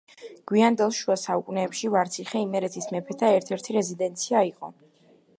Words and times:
გვიანდელ 0.51 0.93
შუა 0.99 1.17
საუკუნეებში 1.23 1.91
ვარციხე 1.95 2.41
იმერეთის 2.45 2.87
მეფეთა 2.95 3.29
ერთ-ერთი 3.41 3.77
რეზიდენცია 3.77 4.41
იყო. 4.49 4.71